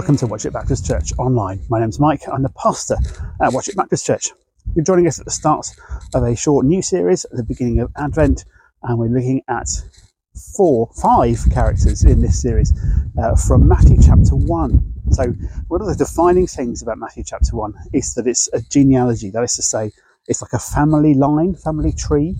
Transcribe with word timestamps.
Welcome 0.00 0.16
to 0.16 0.26
Watchet 0.26 0.54
Baptist 0.54 0.86
Church 0.86 1.12
online. 1.18 1.60
My 1.68 1.78
name's 1.78 2.00
Mike. 2.00 2.22
I'm 2.32 2.42
the 2.42 2.48
pastor 2.48 2.96
at 3.42 3.52
Watchet 3.52 3.76
Baptist 3.76 4.06
Church. 4.06 4.30
You're 4.74 4.82
joining 4.82 5.06
us 5.06 5.18
at 5.18 5.26
the 5.26 5.30
start 5.30 5.66
of 6.14 6.22
a 6.22 6.34
short 6.34 6.64
new 6.64 6.80
series 6.80 7.26
at 7.26 7.32
the 7.32 7.42
beginning 7.42 7.80
of 7.80 7.92
Advent, 7.98 8.46
and 8.82 8.98
we're 8.98 9.08
looking 9.08 9.42
at 9.48 9.66
four, 10.56 10.88
five 11.02 11.38
characters 11.52 12.02
in 12.02 12.22
this 12.22 12.40
series 12.40 12.72
uh, 13.22 13.36
from 13.36 13.68
Matthew 13.68 13.98
chapter 14.02 14.34
1. 14.34 14.92
So, 15.10 15.34
one 15.68 15.82
of 15.82 15.86
the 15.86 15.96
defining 15.96 16.46
things 16.46 16.80
about 16.80 16.96
Matthew 16.96 17.22
chapter 17.22 17.54
1 17.54 17.74
is 17.92 18.14
that 18.14 18.26
it's 18.26 18.48
a 18.54 18.62
genealogy, 18.62 19.28
that 19.28 19.42
is 19.42 19.54
to 19.56 19.62
say, 19.62 19.92
it's 20.28 20.40
like 20.40 20.54
a 20.54 20.58
family 20.58 21.12
line, 21.12 21.56
family 21.56 21.92
tree. 21.92 22.36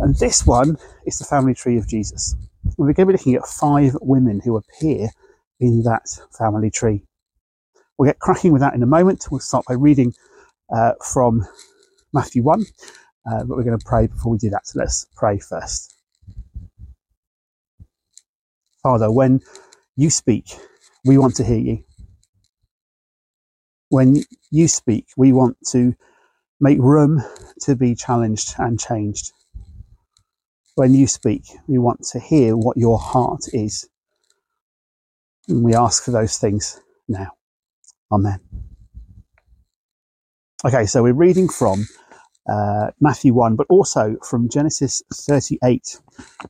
And 0.00 0.14
this 0.14 0.46
one 0.46 0.78
is 1.06 1.18
the 1.18 1.24
family 1.24 1.54
tree 1.54 1.76
of 1.76 1.88
Jesus. 1.88 2.36
We're 2.76 2.92
going 2.92 3.08
to 3.08 3.12
be 3.12 3.18
looking 3.18 3.34
at 3.34 3.46
five 3.46 3.96
women 4.00 4.42
who 4.44 4.56
appear 4.56 5.08
in 5.60 5.82
that 5.82 6.06
family 6.36 6.70
tree. 6.70 7.04
We'll 7.98 8.08
get 8.08 8.18
cracking 8.18 8.52
with 8.52 8.62
that 8.62 8.74
in 8.74 8.82
a 8.82 8.86
moment. 8.86 9.26
We'll 9.30 9.40
start 9.40 9.66
by 9.66 9.74
reading 9.74 10.14
uh, 10.74 10.92
from 11.04 11.46
Matthew 12.12 12.42
1, 12.42 12.62
uh, 13.30 13.44
but 13.44 13.56
we're 13.56 13.64
going 13.64 13.78
to 13.78 13.84
pray 13.84 14.06
before 14.06 14.32
we 14.32 14.38
do 14.38 14.50
that. 14.50 14.66
So 14.66 14.78
let's 14.78 15.06
pray 15.14 15.38
first. 15.38 15.94
Father, 18.82 19.12
when 19.12 19.40
you 19.96 20.08
speak, 20.08 20.46
we 21.04 21.18
want 21.18 21.36
to 21.36 21.44
hear 21.44 21.58
you. 21.58 21.84
When 23.90 24.22
you 24.50 24.68
speak, 24.68 25.08
we 25.16 25.32
want 25.32 25.58
to 25.72 25.94
make 26.60 26.78
room 26.78 27.22
to 27.62 27.76
be 27.76 27.94
challenged 27.94 28.54
and 28.58 28.80
changed. 28.80 29.32
When 30.76 30.94
you 30.94 31.06
speak, 31.06 31.42
we 31.66 31.76
want 31.78 32.02
to 32.12 32.20
hear 32.20 32.56
what 32.56 32.78
your 32.78 32.98
heart 32.98 33.42
is 33.52 33.89
and 35.50 35.62
we 35.62 35.74
ask 35.74 36.04
for 36.04 36.10
those 36.10 36.38
things 36.38 36.80
now. 37.08 37.32
Amen. 38.12 38.40
Okay, 40.64 40.86
so 40.86 41.02
we're 41.02 41.12
reading 41.12 41.48
from 41.48 41.86
uh, 42.48 42.90
Matthew 43.00 43.34
1, 43.34 43.56
but 43.56 43.66
also 43.68 44.16
from 44.28 44.48
Genesis 44.48 45.02
38. 45.12 46.00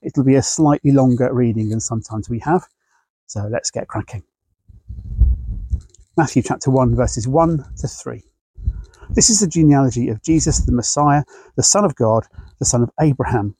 It'll 0.02 0.24
be 0.24 0.36
a 0.36 0.42
slightly 0.42 0.92
longer 0.92 1.32
reading 1.32 1.68
than 1.70 1.80
sometimes 1.80 2.28
we 2.28 2.40
have. 2.40 2.66
So 3.26 3.48
let's 3.50 3.70
get 3.70 3.88
cracking. 3.88 4.22
Matthew 6.16 6.42
chapter 6.42 6.70
1, 6.70 6.96
verses 6.96 7.28
1 7.28 7.64
to 7.78 7.88
3. 7.88 8.22
This 9.10 9.30
is 9.30 9.40
the 9.40 9.46
genealogy 9.46 10.08
of 10.08 10.22
Jesus, 10.22 10.60
the 10.60 10.72
Messiah, 10.72 11.24
the 11.56 11.62
Son 11.62 11.84
of 11.84 11.94
God, 11.96 12.26
the 12.58 12.64
son 12.64 12.82
of 12.82 12.90
Abraham. 13.00 13.56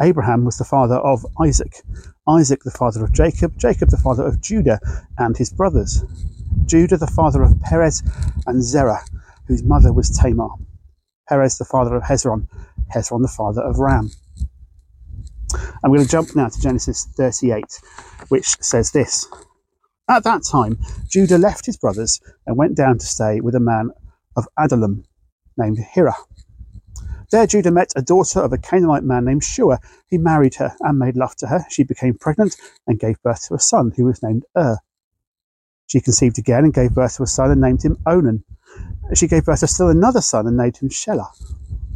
Abraham 0.00 0.44
was 0.44 0.58
the 0.58 0.64
father 0.64 0.96
of 0.96 1.26
Isaac, 1.42 1.82
Isaac 2.28 2.64
the 2.64 2.70
father 2.70 3.04
of 3.04 3.12
Jacob, 3.12 3.56
Jacob 3.58 3.90
the 3.90 3.96
father 3.96 4.26
of 4.26 4.40
Judah 4.40 4.80
and 5.18 5.36
his 5.36 5.50
brothers, 5.50 6.02
Judah 6.64 6.96
the 6.96 7.06
father 7.06 7.42
of 7.42 7.60
Perez 7.60 8.02
and 8.46 8.62
Zerah, 8.62 9.04
whose 9.46 9.62
mother 9.62 9.92
was 9.92 10.10
Tamar, 10.10 10.50
Perez 11.28 11.58
the 11.58 11.64
father 11.64 11.94
of 11.94 12.02
Hezron, 12.02 12.48
Hezron 12.94 13.22
the 13.22 13.28
father 13.28 13.62
of 13.62 13.78
Ram. 13.78 14.10
I'm 15.84 15.90
going 15.90 16.02
to 16.02 16.08
jump 16.08 16.34
now 16.34 16.48
to 16.48 16.60
Genesis 16.60 17.06
38, 17.16 17.64
which 18.28 18.60
says 18.60 18.90
this. 18.90 19.28
At 20.08 20.24
that 20.24 20.42
time, 20.44 20.78
Judah 21.08 21.38
left 21.38 21.66
his 21.66 21.76
brothers 21.76 22.20
and 22.46 22.56
went 22.56 22.76
down 22.76 22.98
to 22.98 23.06
stay 23.06 23.40
with 23.40 23.54
a 23.54 23.60
man 23.60 23.90
of 24.36 24.46
Adullam 24.58 25.04
named 25.56 25.78
Hira. 25.78 26.14
There 27.30 27.46
Judah 27.46 27.72
met 27.72 27.92
a 27.96 28.02
daughter 28.02 28.40
of 28.40 28.52
a 28.52 28.58
Canaanite 28.58 29.02
man 29.02 29.24
named 29.24 29.42
Shua. 29.42 29.80
He 30.06 30.16
married 30.16 30.54
her 30.56 30.76
and 30.80 30.98
made 30.98 31.16
love 31.16 31.34
to 31.36 31.48
her. 31.48 31.64
She 31.68 31.82
became 31.82 32.14
pregnant 32.14 32.56
and 32.86 33.00
gave 33.00 33.20
birth 33.22 33.48
to 33.48 33.54
a 33.54 33.58
son 33.58 33.92
who 33.96 34.04
was 34.04 34.22
named 34.22 34.44
Ur. 34.56 34.78
She 35.86 36.00
conceived 36.00 36.38
again 36.38 36.64
and 36.64 36.74
gave 36.74 36.94
birth 36.94 37.16
to 37.16 37.24
a 37.24 37.26
son 37.26 37.50
and 37.50 37.60
named 37.60 37.82
him 37.82 37.98
Onan. 38.06 38.44
She 39.14 39.26
gave 39.26 39.44
birth 39.44 39.60
to 39.60 39.66
still 39.66 39.88
another 39.88 40.20
son 40.20 40.46
and 40.46 40.56
named 40.56 40.76
him 40.76 40.88
Shelah. 40.88 41.30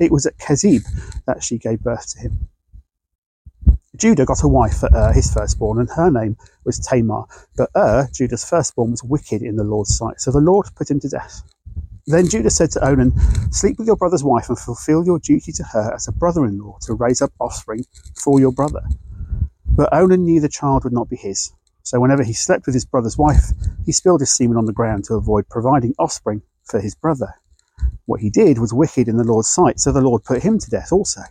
It 0.00 0.10
was 0.10 0.26
at 0.26 0.38
Kezib 0.38 0.82
that 1.26 1.42
she 1.42 1.58
gave 1.58 1.80
birth 1.80 2.12
to 2.12 2.20
him. 2.20 2.48
Judah 3.96 4.24
got 4.24 4.42
a 4.42 4.48
wife 4.48 4.78
for 4.78 4.88
Ur, 4.94 5.12
his 5.12 5.32
firstborn, 5.32 5.78
and 5.78 5.90
her 5.90 6.10
name 6.10 6.36
was 6.64 6.78
Tamar. 6.78 7.24
But 7.56 7.70
Ur, 7.76 8.08
Judah's 8.12 8.48
firstborn, 8.48 8.92
was 8.92 9.04
wicked 9.04 9.42
in 9.42 9.56
the 9.56 9.64
Lord's 9.64 9.94
sight, 9.94 10.20
so 10.20 10.30
the 10.30 10.40
Lord 10.40 10.68
put 10.74 10.90
him 10.90 11.00
to 11.00 11.08
death. 11.08 11.42
Then 12.10 12.28
Judah 12.28 12.50
said 12.50 12.72
to 12.72 12.84
Onan, 12.84 13.12
Sleep 13.52 13.78
with 13.78 13.86
your 13.86 13.96
brother's 13.96 14.24
wife 14.24 14.48
and 14.48 14.58
fulfill 14.58 15.04
your 15.04 15.20
duty 15.20 15.52
to 15.52 15.62
her 15.62 15.94
as 15.94 16.08
a 16.08 16.12
brother 16.12 16.44
in 16.44 16.58
law 16.58 16.76
to 16.82 16.94
raise 16.94 17.22
up 17.22 17.32
offspring 17.38 17.84
for 18.20 18.40
your 18.40 18.50
brother. 18.50 18.82
But 19.64 19.94
Onan 19.94 20.24
knew 20.24 20.40
the 20.40 20.48
child 20.48 20.82
would 20.82 20.92
not 20.92 21.08
be 21.08 21.16
his. 21.16 21.52
So 21.84 22.00
whenever 22.00 22.24
he 22.24 22.32
slept 22.32 22.66
with 22.66 22.74
his 22.74 22.84
brother's 22.84 23.16
wife, 23.16 23.52
he 23.86 23.92
spilled 23.92 24.20
his 24.20 24.36
semen 24.36 24.56
on 24.56 24.64
the 24.66 24.72
ground 24.72 25.04
to 25.04 25.14
avoid 25.14 25.48
providing 25.48 25.94
offspring 26.00 26.42
for 26.64 26.80
his 26.80 26.96
brother. 26.96 27.34
What 28.06 28.20
he 28.20 28.28
did 28.28 28.58
was 28.58 28.74
wicked 28.74 29.06
in 29.06 29.16
the 29.16 29.24
Lord's 29.24 29.48
sight, 29.48 29.78
so 29.78 29.92
the 29.92 30.00
Lord 30.00 30.24
put 30.24 30.42
him 30.42 30.58
to 30.58 30.70
death 30.70 30.92
also. 30.92 31.22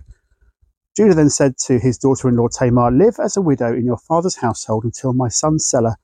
Judah 0.95 1.13
then 1.13 1.29
said 1.29 1.57
to 1.65 1.77
his 1.77 1.97
daughter 1.97 2.29
in 2.29 2.37
law 2.37 2.47
Tamar, 2.47 2.91
Live 2.91 3.19
as 3.19 3.35
a 3.35 3.41
widow 3.41 3.73
in 3.73 3.85
your 3.85 3.97
father's 3.97 4.37
household 4.37 4.85
until 4.85 5.11
my 5.11 5.27
son 5.27 5.57
Shelah 5.57 5.95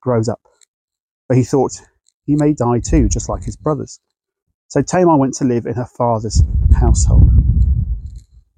grows 0.00 0.28
up. 0.30 0.40
But 1.28 1.36
he 1.36 1.44
thought, 1.44 1.82
he 2.30 2.36
may 2.36 2.52
die 2.52 2.78
too, 2.78 3.08
just 3.08 3.28
like 3.28 3.42
his 3.42 3.56
brothers. 3.56 3.98
So 4.68 4.82
Tamar 4.82 5.16
went 5.16 5.34
to 5.34 5.44
live 5.44 5.66
in 5.66 5.74
her 5.74 5.84
father's 5.84 6.44
household. 6.78 7.28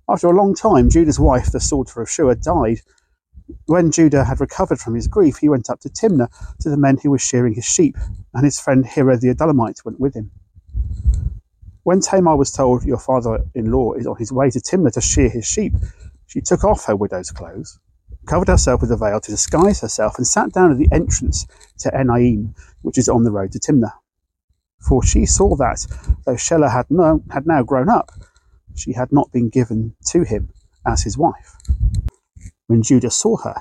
After 0.06 0.26
a 0.26 0.36
long 0.36 0.54
time, 0.54 0.90
Judah's 0.90 1.18
wife, 1.18 1.50
the 1.50 1.66
daughter 1.70 2.02
of 2.02 2.10
Shua, 2.10 2.34
died. 2.34 2.80
When 3.64 3.90
Judah 3.90 4.24
had 4.24 4.40
recovered 4.40 4.78
from 4.78 4.94
his 4.94 5.08
grief, 5.08 5.38
he 5.38 5.48
went 5.48 5.70
up 5.70 5.80
to 5.80 5.88
Timnah 5.88 6.28
to 6.60 6.68
the 6.68 6.76
men 6.76 6.98
who 7.02 7.10
were 7.10 7.18
shearing 7.18 7.54
his 7.54 7.64
sheep, 7.64 7.96
and 8.34 8.44
his 8.44 8.60
friend 8.60 8.84
Hira 8.84 9.16
the 9.16 9.28
Adullamite 9.34 9.86
went 9.86 9.98
with 9.98 10.14
him. 10.14 10.30
When 11.82 12.00
Tamar 12.00 12.36
was 12.36 12.52
told, 12.52 12.84
Your 12.84 12.98
father 12.98 13.46
in 13.54 13.72
law 13.72 13.94
is 13.94 14.06
on 14.06 14.16
his 14.18 14.30
way 14.30 14.50
to 14.50 14.60
Timnah 14.60 14.92
to 14.92 15.00
shear 15.00 15.30
his 15.30 15.46
sheep, 15.46 15.72
she 16.26 16.42
took 16.42 16.62
off 16.62 16.84
her 16.84 16.94
widow's 16.94 17.30
clothes 17.30 17.78
covered 18.26 18.48
herself 18.48 18.80
with 18.80 18.90
a 18.90 18.96
veil 18.96 19.20
to 19.20 19.30
disguise 19.30 19.80
herself, 19.80 20.16
and 20.16 20.26
sat 20.26 20.52
down 20.52 20.70
at 20.70 20.78
the 20.78 20.88
entrance 20.92 21.46
to 21.78 21.90
Enaim, 21.90 22.54
which 22.82 22.98
is 22.98 23.08
on 23.08 23.24
the 23.24 23.30
road 23.30 23.52
to 23.52 23.58
Timnah. 23.58 23.92
For 24.86 25.02
she 25.02 25.26
saw 25.26 25.56
that, 25.56 25.86
though 26.26 26.34
Shelah 26.34 26.72
had, 26.72 26.86
no, 26.90 27.22
had 27.30 27.46
now 27.46 27.62
grown 27.62 27.88
up, 27.88 28.10
she 28.74 28.92
had 28.92 29.12
not 29.12 29.30
been 29.32 29.48
given 29.48 29.94
to 30.06 30.24
him 30.24 30.50
as 30.86 31.02
his 31.02 31.16
wife. 31.16 31.56
When 32.66 32.82
Judah 32.82 33.10
saw 33.10 33.36
her, 33.38 33.54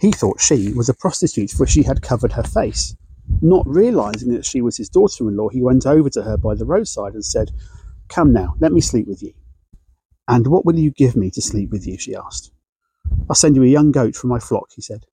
he 0.00 0.12
thought 0.12 0.40
she 0.40 0.72
was 0.72 0.88
a 0.88 0.94
prostitute, 0.94 1.50
for 1.50 1.66
she 1.66 1.82
had 1.82 2.02
covered 2.02 2.32
her 2.32 2.42
face. 2.42 2.94
Not 3.40 3.66
realizing 3.66 4.32
that 4.34 4.44
she 4.44 4.60
was 4.60 4.76
his 4.76 4.88
daughter 4.88 5.28
in 5.28 5.36
law, 5.36 5.48
he 5.48 5.62
went 5.62 5.86
over 5.86 6.10
to 6.10 6.22
her 6.22 6.36
by 6.36 6.54
the 6.54 6.64
roadside 6.64 7.14
and 7.14 7.24
said, 7.24 7.50
Come 8.08 8.32
now, 8.32 8.54
let 8.60 8.72
me 8.72 8.80
sleep 8.80 9.06
with 9.06 9.22
you. 9.22 9.32
And 10.28 10.46
what 10.46 10.64
will 10.64 10.78
you 10.78 10.90
give 10.90 11.16
me 11.16 11.30
to 11.30 11.42
sleep 11.42 11.70
with 11.70 11.86
you? 11.86 11.98
she 11.98 12.14
asked. 12.14 12.52
I'll 13.28 13.36
send 13.36 13.56
you 13.56 13.62
a 13.62 13.68
young 13.68 13.92
goat 13.92 14.14
from 14.14 14.30
my 14.30 14.38
flock, 14.38 14.70
he 14.74 14.82
said. 14.82 15.06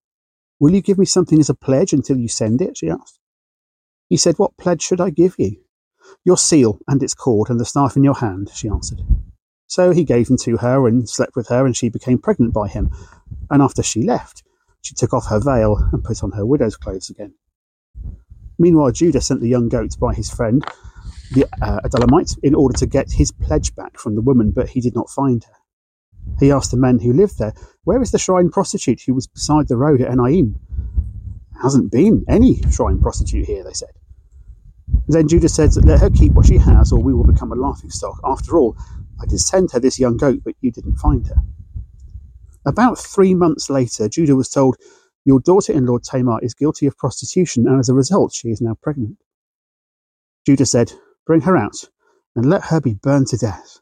Will 0.63 0.73
you 0.73 0.81
give 0.81 0.97
me 0.97 1.03
something 1.03 1.41
as 1.41 1.49
a 1.49 1.53
pledge 1.53 1.91
until 1.91 2.15
you 2.15 2.29
send 2.29 2.61
it? 2.61 2.77
she 2.77 2.89
asked. 2.89 3.19
He 4.07 4.15
said, 4.15 4.39
What 4.39 4.55
pledge 4.55 4.81
should 4.81 5.01
I 5.01 5.09
give 5.09 5.35
you? 5.37 5.57
Your 6.23 6.37
seal 6.37 6.79
and 6.87 7.03
its 7.03 7.13
cord 7.13 7.49
and 7.49 7.59
the 7.59 7.65
staff 7.65 7.97
in 7.97 8.03
your 8.05 8.13
hand, 8.13 8.49
she 8.55 8.69
answered. 8.69 9.01
So 9.67 9.91
he 9.91 10.05
gave 10.05 10.29
them 10.29 10.37
to 10.43 10.55
her 10.55 10.87
and 10.87 11.09
slept 11.09 11.35
with 11.35 11.49
her, 11.49 11.65
and 11.65 11.75
she 11.75 11.89
became 11.89 12.17
pregnant 12.17 12.53
by 12.53 12.69
him. 12.69 12.91
And 13.51 13.61
after 13.61 13.83
she 13.83 14.03
left, 14.03 14.43
she 14.81 14.95
took 14.95 15.13
off 15.13 15.27
her 15.27 15.41
veil 15.41 15.75
and 15.91 16.01
put 16.01 16.23
on 16.23 16.31
her 16.31 16.45
widow's 16.45 16.77
clothes 16.77 17.09
again. 17.09 17.33
Meanwhile, 18.57 18.91
Judah 18.91 19.19
sent 19.19 19.41
the 19.41 19.49
young 19.49 19.67
goat 19.67 19.99
by 19.99 20.13
his 20.13 20.29
friend, 20.29 20.63
the 21.33 21.45
uh, 21.61 21.81
Adullamite, 21.83 22.39
in 22.41 22.55
order 22.55 22.77
to 22.77 22.85
get 22.85 23.11
his 23.11 23.33
pledge 23.33 23.75
back 23.75 23.99
from 23.99 24.15
the 24.15 24.21
woman, 24.21 24.51
but 24.51 24.69
he 24.69 24.79
did 24.79 24.95
not 24.95 25.09
find 25.09 25.43
her. 25.43 25.62
He 26.39 26.51
asked 26.51 26.71
the 26.71 26.77
men 26.77 26.99
who 26.99 27.13
lived 27.13 27.39
there, 27.39 27.53
Where 27.83 28.01
is 28.01 28.11
the 28.11 28.17
shrine 28.17 28.49
prostitute 28.49 29.01
who 29.01 29.13
was 29.13 29.27
beside 29.27 29.67
the 29.67 29.77
road 29.77 30.01
at 30.01 30.11
Enaim? 30.11 30.55
Hasn't 31.61 31.91
been 31.91 32.25
any 32.27 32.61
shrine 32.71 32.99
prostitute 32.99 33.45
here, 33.45 33.63
they 33.63 33.73
said. 33.73 33.91
Then 35.07 35.27
Judah 35.27 35.49
said, 35.49 35.75
Let 35.85 35.99
her 35.99 36.09
keep 36.09 36.33
what 36.33 36.47
she 36.47 36.57
has, 36.57 36.91
or 36.91 37.01
we 37.01 37.13
will 37.13 37.25
become 37.25 37.51
a 37.51 37.55
laughing 37.55 37.89
stock. 37.89 38.19
After 38.23 38.57
all, 38.57 38.77
I 39.21 39.25
did 39.25 39.39
send 39.39 39.71
her 39.71 39.79
this 39.79 39.99
young 39.99 40.17
goat, 40.17 40.41
but 40.43 40.55
you 40.61 40.71
didn't 40.71 40.95
find 40.95 41.27
her. 41.27 41.43
About 42.65 42.97
three 42.97 43.33
months 43.33 43.69
later, 43.69 44.07
Judah 44.07 44.35
was 44.35 44.49
told, 44.49 44.77
Your 45.25 45.39
daughter 45.39 45.73
in 45.73 45.85
law 45.85 45.97
Tamar 45.97 46.39
is 46.41 46.53
guilty 46.53 46.85
of 46.87 46.97
prostitution, 46.97 47.67
and 47.67 47.79
as 47.79 47.89
a 47.89 47.93
result, 47.93 48.33
she 48.33 48.49
is 48.49 48.61
now 48.61 48.75
pregnant. 48.81 49.17
Judah 50.45 50.65
said, 50.65 50.93
Bring 51.25 51.41
her 51.41 51.57
out, 51.57 51.89
and 52.35 52.49
let 52.49 52.65
her 52.65 52.79
be 52.79 52.93
burned 52.93 53.27
to 53.27 53.37
death. 53.37 53.79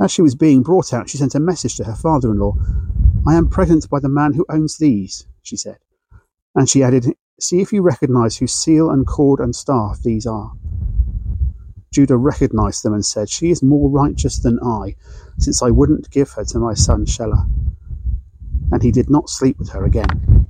As 0.00 0.10
she 0.10 0.22
was 0.22 0.34
being 0.34 0.62
brought 0.62 0.92
out, 0.92 1.08
she 1.08 1.18
sent 1.18 1.34
a 1.34 1.40
message 1.40 1.76
to 1.76 1.84
her 1.84 1.94
father 1.94 2.30
in 2.30 2.38
law. 2.38 2.56
I 3.26 3.34
am 3.34 3.48
pregnant 3.48 3.88
by 3.88 4.00
the 4.00 4.08
man 4.08 4.34
who 4.34 4.44
owns 4.48 4.76
these, 4.76 5.26
she 5.42 5.56
said. 5.56 5.78
And 6.54 6.68
she 6.68 6.82
added, 6.82 7.06
See 7.40 7.60
if 7.60 7.72
you 7.72 7.82
recognize 7.82 8.36
whose 8.36 8.52
seal 8.52 8.90
and 8.90 9.06
cord 9.06 9.40
and 9.40 9.54
staff 9.54 10.00
these 10.02 10.26
are. 10.26 10.52
Judah 11.92 12.16
recognized 12.16 12.82
them 12.82 12.92
and 12.92 13.06
said, 13.06 13.30
She 13.30 13.50
is 13.50 13.62
more 13.62 13.88
righteous 13.88 14.40
than 14.40 14.58
I, 14.60 14.96
since 15.38 15.62
I 15.62 15.70
wouldn't 15.70 16.10
give 16.10 16.30
her 16.32 16.44
to 16.44 16.58
my 16.58 16.74
son 16.74 17.06
Shelah. 17.06 17.48
And 18.72 18.82
he 18.82 18.90
did 18.90 19.08
not 19.08 19.28
sleep 19.28 19.58
with 19.58 19.70
her 19.70 19.84
again. 19.84 20.46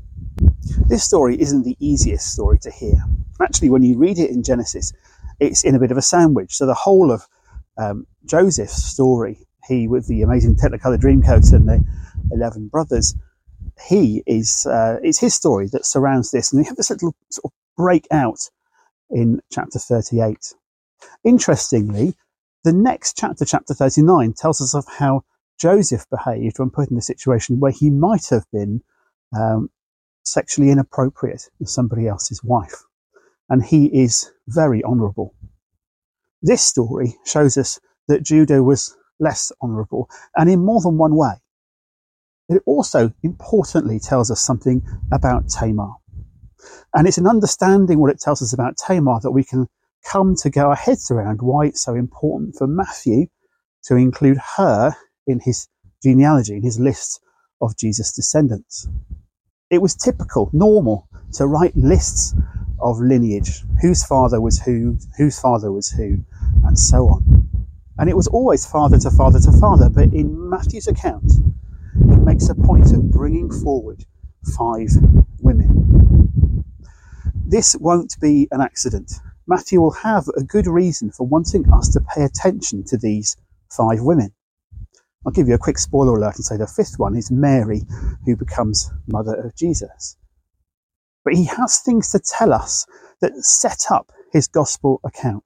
This 0.86 1.04
story 1.04 1.38
isn't 1.40 1.64
the 1.64 1.76
easiest 1.80 2.32
story 2.32 2.58
to 2.60 2.70
hear. 2.70 3.04
Actually, 3.42 3.70
when 3.70 3.82
you 3.82 3.98
read 3.98 4.18
it 4.18 4.30
in 4.30 4.42
Genesis, 4.42 4.92
it's 5.38 5.64
in 5.64 5.74
a 5.74 5.78
bit 5.78 5.90
of 5.90 5.98
a 5.98 6.02
sandwich. 6.02 6.54
So 6.54 6.64
the 6.64 6.74
whole 6.74 7.10
of 7.10 7.26
um, 7.78 8.06
Joseph's 8.24 8.84
story, 8.84 9.38
he 9.68 9.88
with 9.88 10.06
the 10.06 10.22
amazing 10.22 10.56
Technicolor 10.56 10.98
Dreamcoat 10.98 11.52
and 11.52 11.68
the 11.68 11.84
11 12.32 12.68
brothers, 12.68 13.14
he 13.88 14.22
is, 14.26 14.66
uh, 14.66 14.98
it's 15.02 15.18
his 15.18 15.34
story 15.34 15.68
that 15.72 15.86
surrounds 15.86 16.30
this. 16.30 16.52
And 16.52 16.60
we 16.60 16.66
have 16.66 16.76
this 16.76 16.90
little 16.90 17.14
sort 17.30 17.46
of 17.46 17.52
breakout 17.76 18.38
in 19.10 19.40
chapter 19.50 19.78
38. 19.78 20.54
Interestingly, 21.24 22.14
the 22.62 22.72
next 22.72 23.16
chapter, 23.16 23.44
chapter 23.44 23.74
39, 23.74 24.34
tells 24.34 24.60
us 24.60 24.74
of 24.74 24.86
how 24.98 25.22
Joseph 25.58 26.06
behaved 26.10 26.58
when 26.58 26.70
put 26.70 26.90
in 26.90 26.96
a 26.96 27.02
situation 27.02 27.60
where 27.60 27.72
he 27.72 27.90
might 27.90 28.26
have 28.30 28.44
been 28.52 28.82
um, 29.36 29.70
sexually 30.24 30.70
inappropriate 30.70 31.48
with 31.58 31.68
somebody 31.68 32.08
else's 32.08 32.42
wife. 32.42 32.84
And 33.48 33.62
he 33.62 33.86
is 33.86 34.30
very 34.48 34.82
honourable. 34.82 35.34
This 36.46 36.62
story 36.62 37.16
shows 37.24 37.56
us 37.56 37.80
that 38.06 38.22
Judah 38.22 38.62
was 38.62 38.94
less 39.18 39.50
honourable, 39.62 40.10
and 40.36 40.50
in 40.50 40.62
more 40.62 40.82
than 40.82 40.98
one 40.98 41.16
way. 41.16 41.32
It 42.50 42.62
also 42.66 43.14
importantly 43.22 43.98
tells 43.98 44.30
us 44.30 44.42
something 44.42 44.82
about 45.10 45.48
Tamar. 45.48 45.94
And 46.92 47.08
it's 47.08 47.16
in 47.16 47.26
understanding 47.26 47.98
what 47.98 48.10
it 48.10 48.20
tells 48.20 48.42
us 48.42 48.52
about 48.52 48.76
Tamar 48.76 49.20
that 49.22 49.30
we 49.30 49.42
can 49.42 49.68
come 50.04 50.34
to 50.42 50.50
get 50.50 50.66
our 50.66 50.76
heads 50.76 51.10
around 51.10 51.40
why 51.40 51.64
it's 51.64 51.82
so 51.82 51.94
important 51.94 52.56
for 52.56 52.66
Matthew 52.66 53.28
to 53.84 53.96
include 53.96 54.36
her 54.58 54.94
in 55.26 55.40
his 55.40 55.66
genealogy, 56.02 56.56
in 56.56 56.62
his 56.62 56.78
list 56.78 57.20
of 57.62 57.74
Jesus' 57.78 58.12
descendants. 58.12 58.86
It 59.70 59.80
was 59.80 59.94
typical, 59.94 60.50
normal, 60.52 61.08
to 61.32 61.46
write 61.46 61.76
lists 61.76 62.34
of 62.80 62.98
lineage, 63.00 63.62
whose 63.80 64.04
father 64.04 64.40
was 64.40 64.60
who, 64.60 64.98
whose 65.16 65.38
father 65.38 65.72
was 65.72 65.90
who, 65.90 66.18
and 66.64 66.78
so 66.78 67.06
on. 67.08 67.48
And 67.98 68.10
it 68.10 68.16
was 68.16 68.28
always 68.28 68.66
father 68.66 68.98
to 68.98 69.10
father 69.10 69.38
to 69.40 69.52
father, 69.52 69.88
but 69.88 70.12
in 70.12 70.50
Matthew's 70.50 70.88
account, 70.88 71.32
it 71.94 72.18
makes 72.24 72.48
a 72.48 72.54
point 72.54 72.92
of 72.92 73.10
bringing 73.10 73.50
forward 73.50 74.04
five 74.56 74.88
women. 75.40 75.84
This 77.46 77.76
won't 77.76 78.16
be 78.20 78.48
an 78.50 78.60
accident. 78.60 79.12
Matthew 79.46 79.80
will 79.80 79.92
have 79.92 80.26
a 80.36 80.42
good 80.42 80.66
reason 80.66 81.10
for 81.12 81.26
wanting 81.26 81.70
us 81.72 81.88
to 81.90 82.00
pay 82.00 82.22
attention 82.24 82.84
to 82.86 82.96
these 82.98 83.36
five 83.70 84.00
women. 84.00 84.32
I'll 85.26 85.32
give 85.32 85.48
you 85.48 85.54
a 85.54 85.58
quick 85.58 85.78
spoiler 85.78 86.16
alert 86.16 86.36
and 86.36 86.44
say 86.44 86.56
the 86.56 86.66
fifth 86.66 86.98
one 86.98 87.16
is 87.16 87.30
Mary, 87.30 87.82
who 88.26 88.36
becomes 88.36 88.90
mother 89.08 89.34
of 89.34 89.56
Jesus. 89.56 90.16
But 91.24 91.34
he 91.34 91.44
has 91.44 91.78
things 91.78 92.10
to 92.12 92.20
tell 92.20 92.52
us 92.52 92.86
that 93.20 93.36
set 93.36 93.90
up 93.90 94.12
his 94.32 94.46
gospel 94.46 95.00
account, 95.04 95.44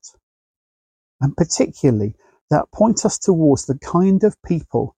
and 1.20 1.36
particularly 1.36 2.16
that 2.50 2.70
point 2.72 3.04
us 3.04 3.19
towards 3.19 3.66
the 3.66 3.78
kind 3.78 4.25
of 4.25 4.40
people 4.42 4.96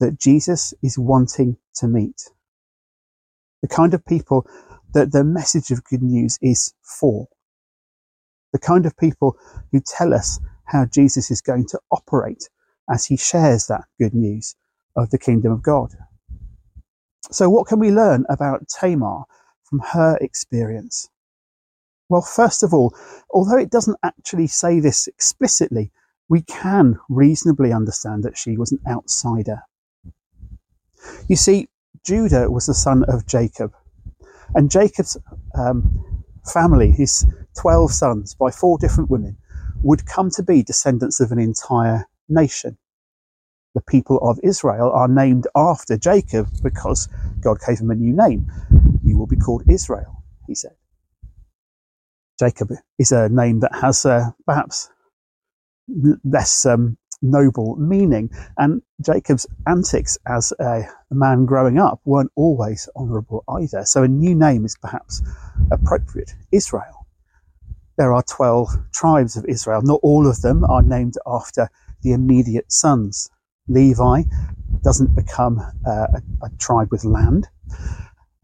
that 0.00 0.18
Jesus 0.18 0.74
is 0.82 0.98
wanting 0.98 1.56
to 1.76 1.88
meet. 1.88 2.30
The 3.62 3.68
kind 3.68 3.94
of 3.94 4.04
people 4.04 4.46
that 4.92 5.12
the 5.12 5.24
message 5.24 5.70
of 5.70 5.84
good 5.84 6.02
news 6.02 6.38
is 6.42 6.74
for. 6.82 7.28
The 8.52 8.58
kind 8.58 8.86
of 8.86 8.96
people 8.96 9.38
who 9.72 9.80
tell 9.80 10.12
us 10.12 10.40
how 10.64 10.84
Jesus 10.86 11.30
is 11.30 11.40
going 11.40 11.66
to 11.68 11.80
operate 11.90 12.48
as 12.90 13.06
he 13.06 13.16
shares 13.16 13.66
that 13.66 13.84
good 13.98 14.14
news 14.14 14.54
of 14.96 15.10
the 15.10 15.18
kingdom 15.18 15.52
of 15.52 15.62
God. 15.62 15.92
So, 17.30 17.50
what 17.50 17.66
can 17.66 17.78
we 17.78 17.90
learn 17.90 18.24
about 18.28 18.68
Tamar 18.68 19.24
from 19.68 19.80
her 19.80 20.16
experience? 20.20 21.08
Well, 22.08 22.22
first 22.22 22.62
of 22.62 22.72
all, 22.72 22.94
although 23.30 23.58
it 23.58 23.70
doesn't 23.70 23.98
actually 24.02 24.46
say 24.46 24.80
this 24.80 25.08
explicitly, 25.08 25.90
we 26.28 26.42
can 26.42 26.98
reasonably 27.08 27.72
understand 27.72 28.22
that 28.24 28.36
she 28.36 28.56
was 28.56 28.72
an 28.72 28.80
outsider. 28.88 29.62
You 31.28 31.36
see, 31.36 31.68
Judah 32.04 32.50
was 32.50 32.66
the 32.66 32.74
son 32.74 33.04
of 33.08 33.26
Jacob, 33.26 33.72
and 34.54 34.70
Jacob's 34.70 35.16
um, 35.56 36.24
family, 36.52 36.92
his 36.92 37.26
12 37.58 37.92
sons 37.92 38.34
by 38.34 38.50
four 38.50 38.78
different 38.78 39.10
women, 39.10 39.36
would 39.82 40.06
come 40.06 40.30
to 40.30 40.42
be 40.42 40.62
descendants 40.62 41.20
of 41.20 41.32
an 41.32 41.38
entire 41.38 42.06
nation. 42.28 42.78
The 43.74 43.82
people 43.82 44.18
of 44.18 44.40
Israel 44.42 44.90
are 44.92 45.08
named 45.08 45.46
after 45.54 45.96
Jacob 45.98 46.48
because 46.62 47.08
God 47.40 47.58
gave 47.66 47.80
him 47.80 47.90
a 47.90 47.94
new 47.94 48.14
name. 48.14 48.50
Will 49.26 49.36
be 49.36 49.42
called 49.42 49.64
Israel, 49.68 50.22
he 50.46 50.54
said. 50.54 50.76
Jacob 52.38 52.70
is 52.96 53.10
a 53.10 53.28
name 53.28 53.58
that 53.58 53.74
has 53.74 54.06
uh, 54.06 54.30
perhaps 54.46 54.88
less 56.22 56.64
um, 56.64 56.96
noble 57.22 57.74
meaning, 57.74 58.30
and 58.56 58.82
Jacob's 59.00 59.44
antics 59.66 60.16
as 60.28 60.52
a, 60.60 60.84
a 61.10 61.14
man 61.14 61.44
growing 61.44 61.76
up 61.76 62.00
weren't 62.04 62.30
always 62.36 62.88
honourable 62.94 63.42
either. 63.48 63.84
So 63.84 64.04
a 64.04 64.08
new 64.08 64.36
name 64.36 64.64
is 64.64 64.76
perhaps 64.80 65.22
appropriate. 65.72 66.32
Israel. 66.52 67.08
There 67.98 68.14
are 68.14 68.22
12 68.22 68.68
tribes 68.92 69.36
of 69.36 69.44
Israel. 69.46 69.82
Not 69.82 69.98
all 70.04 70.28
of 70.28 70.40
them 70.42 70.62
are 70.66 70.82
named 70.82 71.14
after 71.26 71.68
the 72.02 72.12
immediate 72.12 72.70
sons. 72.70 73.28
Levi 73.66 74.22
doesn't 74.82 75.16
become 75.16 75.58
uh, 75.84 76.06
a, 76.14 76.22
a, 76.42 76.50
tribe 76.60 76.92
with 76.92 77.04
land, 77.04 77.48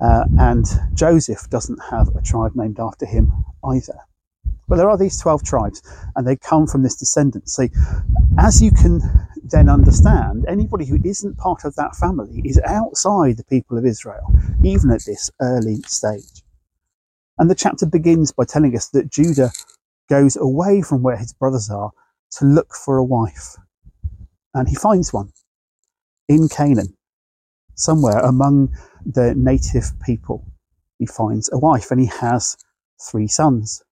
uh, 0.02 0.24
and 0.38 0.66
Joseph 0.94 1.48
doesn't 1.50 1.80
have 1.90 2.08
a 2.16 2.22
tribe 2.22 2.52
named 2.54 2.80
after 2.80 3.06
him 3.06 3.32
either. 3.64 3.98
But 4.68 4.76
there 4.76 4.90
are 4.90 4.98
these 4.98 5.20
12 5.20 5.44
tribes, 5.44 5.82
and 6.16 6.26
they 6.26 6.36
come 6.36 6.66
from 6.66 6.82
this 6.82 7.02
descendancy. 7.02 7.70
As 8.38 8.62
you 8.62 8.70
can 8.70 9.00
then 9.42 9.68
understand, 9.68 10.44
anybody 10.48 10.86
who 10.86 10.98
isn't 11.04 11.36
part 11.36 11.64
of 11.64 11.74
that 11.76 11.94
family 11.96 12.42
is 12.44 12.60
outside 12.64 13.36
the 13.36 13.44
people 13.44 13.76
of 13.76 13.84
Israel, 13.84 14.32
even 14.64 14.90
at 14.90 15.04
this 15.06 15.30
early 15.40 15.82
stage. 15.82 16.42
And 17.38 17.50
the 17.50 17.54
chapter 17.54 17.86
begins 17.86 18.32
by 18.32 18.44
telling 18.44 18.74
us 18.76 18.88
that 18.90 19.10
Judah 19.10 19.50
goes 20.08 20.36
away 20.36 20.82
from 20.82 21.02
where 21.02 21.16
his 21.16 21.32
brothers 21.32 21.70
are 21.70 21.90
to 22.32 22.44
look 22.44 22.74
for 22.74 22.98
a 22.98 23.04
wife 23.04 23.56
and 24.54 24.68
he 24.68 24.74
finds 24.74 25.12
one 25.12 25.32
in 26.28 26.48
Canaan, 26.48 26.96
somewhere 27.74 28.18
among 28.18 28.74
the 29.04 29.34
native 29.34 29.92
people. 30.04 30.46
He 30.98 31.06
finds 31.06 31.50
a 31.52 31.58
wife 31.58 31.90
and 31.90 32.00
he 32.00 32.06
has 32.06 32.56
three 33.10 33.28
sons. 33.28 33.82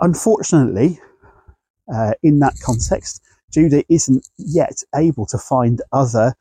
Unfortunately, 0.00 1.00
uh, 1.92 2.12
in 2.22 2.38
that 2.40 2.54
context, 2.62 3.22
Judah 3.52 3.84
isn't 3.88 4.28
yet 4.36 4.82
able 4.94 5.24
to 5.26 5.38
find 5.38 5.80
other 5.92 6.34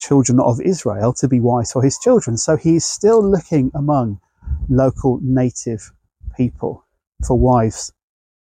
children 0.00 0.38
of 0.40 0.60
Israel 0.60 1.14
to 1.14 1.28
be 1.28 1.40
wives 1.40 1.72
for 1.72 1.82
his 1.82 1.98
children. 1.98 2.36
So 2.36 2.56
he 2.56 2.76
is 2.76 2.84
still 2.84 3.26
looking 3.26 3.70
among 3.74 4.20
local 4.68 5.20
native 5.22 5.92
people 6.36 6.84
for 7.26 7.38
wives 7.38 7.92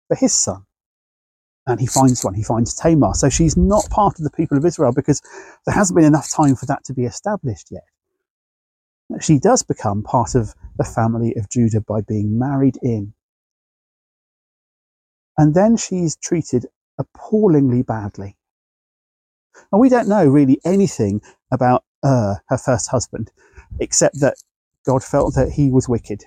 for 0.08 0.16
his 0.16 0.36
son 0.36 0.65
and 1.68 1.80
he 1.80 1.88
finds 1.88 2.24
one. 2.24 2.34
He 2.34 2.44
finds 2.44 2.76
Tamar. 2.76 3.14
So 3.14 3.30
she's 3.30 3.58
not 3.58 3.90
part 3.90 4.20
of 4.20 4.24
the 4.24 4.32
people 4.32 4.58
of 4.58 4.66
Israel 4.66 4.92
because 4.94 5.22
there 5.66 5.76
hasn't 5.76 5.96
been 5.96 6.06
enough 6.06 6.30
time 6.32 6.56
for 6.56 6.66
that 6.68 6.84
to 6.86 6.94
be 6.94 7.06
established 7.06 7.70
yet. 7.72 7.84
She 9.22 9.40
does 9.40 9.64
become 9.64 10.04
part 10.04 10.36
of 10.36 10.54
the 10.78 10.84
family 10.84 11.34
of 11.36 11.50
Judah 11.50 11.82
by 11.82 12.02
being 12.02 12.38
married 12.38 12.78
in. 12.82 13.14
And 15.38 15.54
then 15.54 15.78
she's 15.78 16.16
treated 16.16 16.66
appallingly 16.98 17.84
badly. 17.84 18.38
And 19.72 19.82
we 19.82 19.90
don't 19.90 20.08
know 20.08 20.26
really 20.26 20.60
anything 20.66 21.22
about 21.52 21.84
Ur, 22.06 22.42
her 22.48 22.58
first 22.58 22.90
husband, 22.90 23.32
except 23.80 24.20
that 24.20 24.36
God 24.86 25.04
felt 25.04 25.36
that 25.36 25.52
he 25.52 25.70
was 25.70 25.90
wicked. 25.90 26.24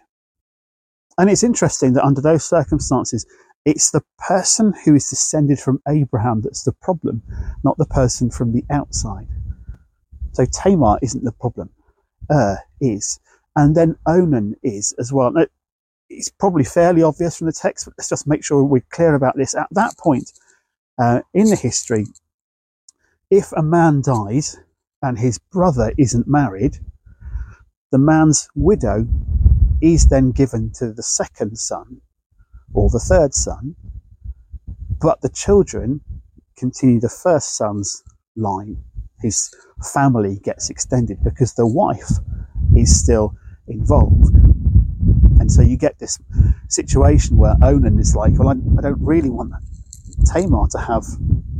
And 1.16 1.28
it's 1.28 1.42
interesting 1.42 1.94
that 1.94 2.04
under 2.04 2.20
those 2.20 2.44
circumstances, 2.44 3.26
it's 3.68 3.90
the 3.90 4.02
person 4.18 4.72
who 4.82 4.94
is 4.94 5.10
descended 5.10 5.58
from 5.58 5.82
Abraham 5.86 6.40
that's 6.40 6.64
the 6.64 6.72
problem, 6.72 7.22
not 7.62 7.76
the 7.76 7.84
person 7.84 8.30
from 8.30 8.52
the 8.52 8.64
outside. 8.70 9.28
So 10.32 10.46
Tamar 10.46 10.98
isn't 11.02 11.22
the 11.22 11.32
problem. 11.32 11.68
Ur 12.32 12.60
is. 12.80 13.20
And 13.56 13.76
then 13.76 13.98
Onan 14.06 14.56
is 14.62 14.94
as 14.98 15.12
well. 15.12 15.32
Now, 15.32 15.44
it's 16.08 16.30
probably 16.30 16.64
fairly 16.64 17.02
obvious 17.02 17.36
from 17.36 17.46
the 17.46 17.52
text, 17.52 17.84
but 17.84 17.92
let's 17.98 18.08
just 18.08 18.26
make 18.26 18.42
sure 18.42 18.64
we're 18.64 18.80
clear 18.88 19.14
about 19.14 19.36
this. 19.36 19.54
At 19.54 19.68
that 19.72 19.98
point 19.98 20.32
uh, 20.98 21.20
in 21.34 21.50
the 21.50 21.56
history, 21.56 22.06
if 23.30 23.52
a 23.52 23.62
man 23.62 24.00
dies 24.00 24.56
and 25.02 25.18
his 25.18 25.38
brother 25.38 25.92
isn't 25.98 26.26
married, 26.26 26.78
the 27.92 27.98
man's 27.98 28.48
widow 28.54 29.06
is 29.82 30.08
then 30.08 30.30
given 30.30 30.70
to 30.76 30.90
the 30.90 31.02
second 31.02 31.58
son 31.58 32.00
or 32.74 32.88
the 32.90 32.98
third 32.98 33.34
son, 33.34 33.74
but 35.00 35.20
the 35.20 35.28
children 35.28 36.00
continue 36.56 37.00
the 37.00 37.08
first 37.08 37.56
son's 37.56 38.02
line. 38.36 38.82
His 39.20 39.52
family 39.92 40.40
gets 40.42 40.70
extended 40.70 41.18
because 41.22 41.54
the 41.54 41.66
wife 41.66 42.10
is 42.76 42.98
still 42.98 43.34
involved. 43.66 44.34
And 45.40 45.50
so 45.50 45.62
you 45.62 45.76
get 45.76 45.98
this 45.98 46.18
situation 46.68 47.36
where 47.36 47.54
Onan 47.62 47.98
is 47.98 48.14
like, 48.14 48.38
well, 48.38 48.48
I, 48.48 48.52
I 48.78 48.82
don't 48.82 49.00
really 49.00 49.30
want 49.30 49.52
Tamar 50.26 50.68
to 50.70 50.78
have 50.78 51.04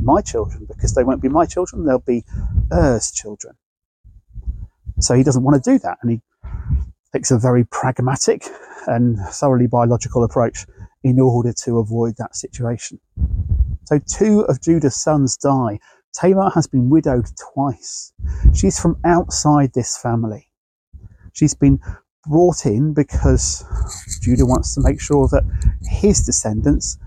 my 0.01 0.21
children 0.21 0.65
because 0.67 0.93
they 0.93 1.03
won't 1.03 1.21
be 1.21 1.29
my 1.29 1.45
children, 1.45 1.85
they'll 1.85 1.99
be 1.99 2.23
Er's 2.71 3.11
children. 3.11 3.55
So 4.99 5.13
he 5.15 5.23
doesn't 5.23 5.43
want 5.43 5.61
to 5.63 5.71
do 5.71 5.79
that. 5.79 5.97
And 6.01 6.11
he 6.11 6.21
takes 7.13 7.31
a 7.31 7.37
very 7.37 7.63
pragmatic 7.65 8.45
and 8.87 9.17
thoroughly 9.31 9.67
biological 9.67 10.23
approach 10.23 10.65
in 11.03 11.19
order 11.19 11.53
to 11.53 11.79
avoid 11.79 12.15
that 12.17 12.35
situation. 12.35 12.99
So 13.85 13.99
two 13.99 14.41
of 14.41 14.61
Judah's 14.61 15.01
sons 15.01 15.37
die. 15.37 15.79
Tamar 16.13 16.51
has 16.51 16.67
been 16.67 16.89
widowed 16.89 17.27
twice. 17.53 18.13
She's 18.53 18.79
from 18.79 18.97
outside 19.05 19.73
this 19.73 19.97
family. 19.97 20.49
She's 21.33 21.53
been 21.53 21.79
brought 22.27 22.65
in 22.65 22.93
because 22.93 23.63
Judah 24.21 24.45
wants 24.45 24.75
to 24.75 24.81
make 24.81 24.99
sure 24.99 25.27
that 25.29 25.43
his 25.89 26.25
descendants 26.25 26.97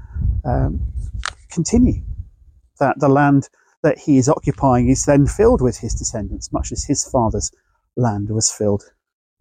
um, 0.44 0.80
continue, 1.50 2.02
that 2.80 2.99
the 2.99 3.08
land 3.08 3.49
that 3.82 3.99
he 3.99 4.16
is 4.16 4.28
occupying 4.28 4.88
is 4.88 5.04
then 5.04 5.26
filled 5.26 5.61
with 5.61 5.78
his 5.78 5.94
descendants, 5.94 6.52
much 6.52 6.72
as 6.72 6.84
his 6.84 7.04
father's 7.04 7.50
land 7.96 8.30
was 8.30 8.50
filled 8.50 8.84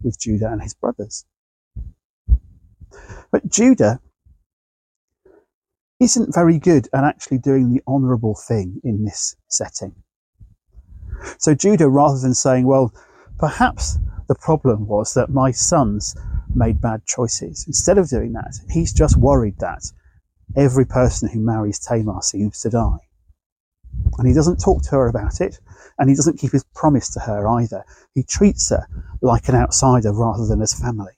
with 0.04 0.20
Judah 0.20 0.52
and 0.52 0.62
his 0.62 0.74
brothers. 0.74 1.26
But 3.32 3.50
Judah 3.50 4.02
isn't 6.02 6.34
very 6.34 6.58
good 6.58 6.90
at 6.94 7.04
actually 7.04 7.38
doing 7.38 7.72
the 7.72 7.82
honourable 7.88 8.36
thing 8.36 8.82
in 8.84 9.06
this 9.06 9.36
setting. 9.48 9.94
So 11.38 11.54
Judah, 11.54 11.88
rather 11.88 12.18
than 12.18 12.34
saying, 12.34 12.66
well, 12.66 12.92
perhaps 13.38 14.00
the 14.28 14.36
problem 14.36 14.88
was 14.88 15.14
that 15.14 15.30
my 15.30 15.52
sons 15.52 16.16
made 16.56 16.82
bad 16.82 17.06
choices, 17.06 17.66
instead 17.68 18.00
of 18.00 18.10
doing 18.10 18.34
that, 18.34 18.56
he's 18.72 18.92
just 18.92 19.16
worried 19.16 19.60
that 19.60 19.84
every 20.56 20.86
person 20.86 21.30
who 21.30 21.40
marries 21.40 21.80
Tamar 21.80 22.22
seems 22.24 22.60
to 22.62 22.72
die. 22.72 22.98
And 24.18 24.28
he 24.28 24.34
doesn't 24.34 24.60
talk 24.60 24.82
to 24.84 24.92
her 24.92 25.08
about 25.08 25.40
it, 25.40 25.60
and 26.00 26.10
he 26.10 26.16
doesn't 26.16 26.40
keep 26.40 26.52
his 26.52 26.66
promise 26.74 27.10
to 27.12 27.20
her 27.20 27.48
either. 27.48 27.86
He 28.16 28.24
treats 28.24 28.70
her 28.72 28.88
like 29.22 29.48
an 29.48 29.56
outsider 29.56 30.12
rather 30.12 30.48
than 30.48 30.62
as 30.62 30.74
family. 30.74 31.14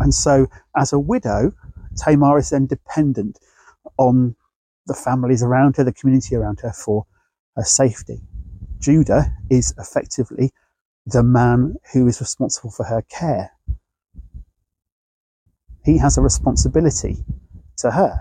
And 0.00 0.12
so, 0.12 0.48
as 0.76 0.92
a 0.92 0.98
widow, 0.98 1.52
Tamar 1.96 2.38
is 2.38 2.50
then 2.50 2.66
dependent 2.66 3.38
on 3.98 4.36
the 4.86 4.94
families 4.94 5.42
around 5.42 5.76
her, 5.76 5.84
the 5.84 5.92
community 5.92 6.36
around 6.36 6.60
her 6.60 6.72
for 6.72 7.06
her 7.56 7.64
safety. 7.64 8.20
Judah 8.78 9.32
is 9.50 9.74
effectively 9.78 10.52
the 11.06 11.22
man 11.22 11.76
who 11.92 12.06
is 12.06 12.20
responsible 12.20 12.70
for 12.70 12.84
her 12.84 13.02
care. 13.02 13.52
He 15.84 15.98
has 15.98 16.18
a 16.18 16.22
responsibility 16.22 17.24
to 17.78 17.92
her. 17.92 18.20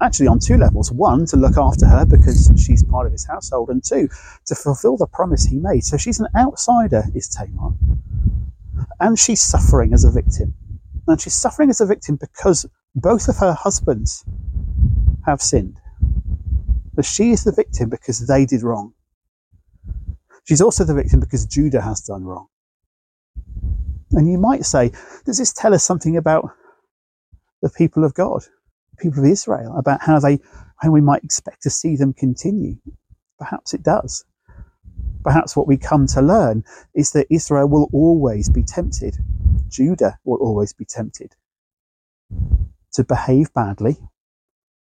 Actually, 0.00 0.26
on 0.26 0.38
two 0.38 0.58
levels. 0.58 0.92
One, 0.92 1.24
to 1.26 1.36
look 1.36 1.56
after 1.56 1.86
her 1.86 2.04
because 2.04 2.52
she's 2.56 2.82
part 2.84 3.06
of 3.06 3.12
his 3.12 3.26
household, 3.26 3.70
and 3.70 3.82
two, 3.82 4.08
to 4.46 4.54
fulfill 4.54 4.96
the 4.96 5.06
promise 5.06 5.44
he 5.44 5.56
made. 5.56 5.84
So 5.84 5.96
she's 5.96 6.20
an 6.20 6.26
outsider, 6.36 7.04
is 7.14 7.28
Tamar. 7.28 7.72
And 9.00 9.18
she's 9.18 9.40
suffering 9.40 9.94
as 9.94 10.04
a 10.04 10.10
victim. 10.10 10.54
And 11.06 11.20
she's 11.20 11.34
suffering 11.34 11.70
as 11.70 11.80
a 11.80 11.86
victim 11.86 12.16
because 12.16 12.66
both 12.94 13.28
of 13.28 13.36
her 13.38 13.52
husbands 13.52 14.24
have 15.26 15.42
sinned. 15.42 15.80
But 16.94 17.04
she 17.04 17.30
is 17.30 17.42
the 17.42 17.52
victim 17.52 17.88
because 17.88 18.26
they 18.26 18.46
did 18.46 18.62
wrong. 18.62 18.92
She's 20.44 20.60
also 20.60 20.84
the 20.84 20.94
victim 20.94 21.20
because 21.20 21.46
Judah 21.46 21.80
has 21.80 22.00
done 22.02 22.24
wrong. 22.24 22.46
And 24.12 24.30
you 24.30 24.38
might 24.38 24.64
say, 24.64 24.92
does 25.24 25.38
this 25.38 25.52
tell 25.52 25.74
us 25.74 25.82
something 25.82 26.16
about 26.16 26.50
the 27.62 27.70
people 27.70 28.04
of 28.04 28.14
God, 28.14 28.42
the 28.90 29.02
people 29.02 29.24
of 29.24 29.30
Israel, 29.30 29.76
about 29.76 30.02
how 30.02 30.20
they, 30.20 30.38
how 30.76 30.90
we 30.90 31.00
might 31.00 31.24
expect 31.24 31.62
to 31.62 31.70
see 31.70 31.96
them 31.96 32.12
continue? 32.12 32.76
Perhaps 33.38 33.74
it 33.74 33.82
does. 33.82 34.24
Perhaps 35.24 35.56
what 35.56 35.66
we 35.66 35.78
come 35.78 36.06
to 36.08 36.20
learn 36.20 36.62
is 36.94 37.10
that 37.12 37.26
Israel 37.30 37.66
will 37.68 37.88
always 37.92 38.48
be 38.48 38.62
tempted. 38.62 39.16
Judah 39.68 40.18
will 40.24 40.38
always 40.38 40.72
be 40.72 40.84
tempted 40.84 41.34
to 42.94 43.04
behave 43.04 43.52
badly 43.52 43.96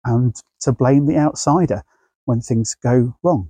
and 0.06 0.36
to 0.62 0.72
blame 0.72 1.06
the 1.06 1.18
outsider 1.18 1.84
when 2.25 2.41
things 2.41 2.75
go 2.75 3.15
wrong. 3.24 3.50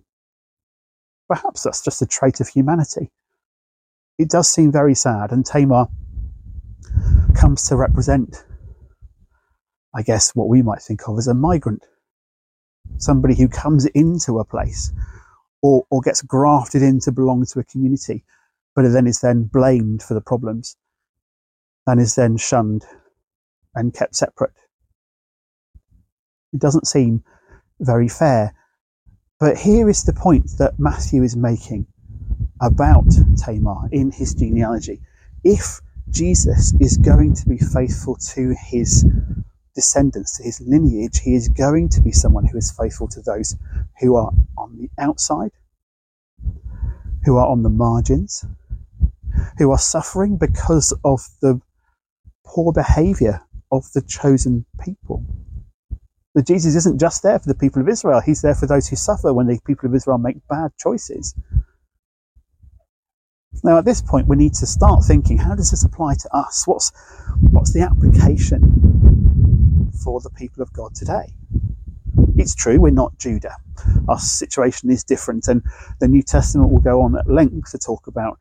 Perhaps 1.27 1.63
that's 1.63 1.83
just 1.83 2.01
a 2.01 2.05
trait 2.05 2.39
of 2.39 2.47
humanity. 2.47 3.11
It 4.17 4.29
does 4.29 4.49
seem 4.49 4.71
very 4.71 4.95
sad, 4.95 5.31
and 5.31 5.45
Tamar 5.45 5.87
comes 7.35 7.67
to 7.69 7.75
represent, 7.75 8.45
I 9.95 10.01
guess, 10.01 10.35
what 10.35 10.49
we 10.49 10.61
might 10.61 10.81
think 10.81 11.07
of 11.07 11.17
as 11.17 11.27
a 11.27 11.33
migrant. 11.33 11.85
Somebody 12.97 13.35
who 13.35 13.47
comes 13.47 13.85
into 13.87 14.39
a 14.39 14.45
place 14.45 14.91
or, 15.61 15.85
or 15.89 16.01
gets 16.01 16.21
grafted 16.21 16.81
in 16.81 16.99
to 17.01 17.11
belong 17.11 17.45
to 17.45 17.59
a 17.59 17.63
community, 17.63 18.25
but 18.75 18.87
then 18.91 19.07
is 19.07 19.21
then 19.21 19.43
blamed 19.43 20.03
for 20.03 20.13
the 20.13 20.21
problems 20.21 20.75
and 21.87 21.99
is 21.99 22.15
then 22.15 22.37
shunned 22.37 22.85
and 23.75 23.93
kept 23.93 24.15
separate. 24.15 24.53
It 26.53 26.59
doesn't 26.59 26.87
seem 26.87 27.23
very 27.79 28.07
fair. 28.07 28.53
But 29.39 29.57
here 29.57 29.89
is 29.89 30.03
the 30.03 30.13
point 30.13 30.51
that 30.59 30.79
Matthew 30.79 31.23
is 31.23 31.35
making 31.35 31.87
about 32.61 33.09
Tamar 33.37 33.89
in 33.91 34.11
his 34.11 34.35
genealogy. 34.35 35.01
If 35.43 35.81
Jesus 36.09 36.73
is 36.79 36.97
going 36.97 37.33
to 37.35 37.49
be 37.49 37.57
faithful 37.57 38.17
to 38.33 38.55
his 38.59 39.05
descendants, 39.73 40.37
to 40.37 40.43
his 40.43 40.61
lineage, 40.61 41.21
he 41.21 41.33
is 41.33 41.47
going 41.47 41.89
to 41.89 42.01
be 42.01 42.11
someone 42.11 42.45
who 42.45 42.57
is 42.57 42.71
faithful 42.71 43.07
to 43.07 43.21
those 43.21 43.55
who 43.99 44.15
are 44.15 44.31
on 44.57 44.77
the 44.77 44.89
outside, 45.01 45.51
who 47.23 47.37
are 47.37 47.47
on 47.47 47.63
the 47.63 47.69
margins, 47.69 48.45
who 49.57 49.71
are 49.71 49.79
suffering 49.79 50.37
because 50.37 50.93
of 51.03 51.21
the 51.41 51.59
poor 52.45 52.73
behavior 52.73 53.41
of 53.71 53.91
the 53.93 54.01
chosen 54.01 54.65
people. 54.83 55.25
That 56.33 56.47
Jesus 56.47 56.75
isn't 56.75 56.99
just 56.99 57.23
there 57.23 57.39
for 57.39 57.47
the 57.47 57.55
people 57.55 57.81
of 57.81 57.89
Israel, 57.89 58.21
he's 58.21 58.41
there 58.41 58.55
for 58.55 58.67
those 58.67 58.87
who 58.87 58.95
suffer 58.95 59.33
when 59.33 59.47
the 59.47 59.59
people 59.65 59.89
of 59.89 59.95
Israel 59.95 60.17
make 60.17 60.37
bad 60.47 60.71
choices. 60.77 61.35
Now, 63.63 63.77
at 63.77 63.85
this 63.85 64.01
point, 64.01 64.27
we 64.27 64.37
need 64.37 64.53
to 64.55 64.65
start 64.65 65.03
thinking 65.03 65.37
how 65.37 65.55
does 65.55 65.71
this 65.71 65.83
apply 65.83 66.15
to 66.15 66.29
us? 66.35 66.63
What's, 66.65 66.91
what's 67.51 67.73
the 67.73 67.81
application 67.81 68.61
for 70.03 70.19
the 70.21 70.31
people 70.31 70.63
of 70.63 70.73
God 70.73 70.95
today? 70.95 71.33
It's 72.37 72.55
true, 72.55 72.79
we're 72.79 72.91
not 72.91 73.17
Judah. 73.19 73.55
Our 74.07 74.19
situation 74.19 74.89
is 74.89 75.03
different, 75.03 75.47
and 75.47 75.63
the 75.99 76.07
New 76.07 76.23
Testament 76.23 76.71
will 76.71 76.79
go 76.79 77.01
on 77.01 77.15
at 77.17 77.29
length 77.29 77.71
to 77.71 77.77
talk 77.77 78.07
about 78.07 78.39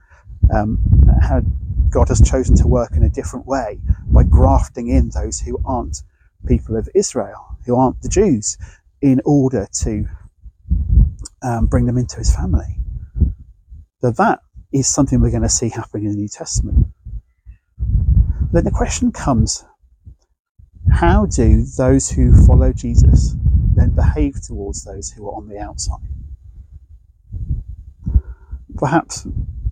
um, 0.54 0.78
how 1.20 1.42
God 1.90 2.08
has 2.08 2.20
chosen 2.20 2.56
to 2.56 2.68
work 2.68 2.92
in 2.96 3.02
a 3.02 3.08
different 3.08 3.46
way 3.46 3.80
by 4.10 4.24
grafting 4.24 4.88
in 4.88 5.10
those 5.10 5.40
who 5.40 5.60
aren't 5.64 6.02
people 6.46 6.76
of 6.76 6.88
Israel, 6.94 7.58
who 7.66 7.76
aren't 7.76 8.02
the 8.02 8.08
Jews, 8.08 8.56
in 9.00 9.20
order 9.24 9.66
to 9.82 10.04
um, 11.42 11.66
bring 11.66 11.86
them 11.86 11.96
into 11.96 12.16
his 12.16 12.34
family. 12.34 12.78
So 14.00 14.10
that 14.12 14.40
is 14.72 14.88
something 14.88 15.20
we're 15.20 15.30
going 15.30 15.42
to 15.42 15.48
see 15.48 15.68
happening 15.68 16.04
in 16.04 16.12
the 16.12 16.16
New 16.16 16.28
Testament. 16.28 16.86
Then 18.52 18.64
the 18.64 18.70
question 18.70 19.12
comes 19.12 19.64
how 20.92 21.26
do 21.26 21.64
those 21.76 22.10
who 22.10 22.34
follow 22.46 22.72
Jesus 22.72 23.36
then 23.74 23.94
behave 23.94 24.42
towards 24.42 24.84
those 24.84 25.10
who 25.10 25.28
are 25.28 25.36
on 25.36 25.48
the 25.48 25.58
outside? 25.58 26.00
Perhaps 28.76 29.26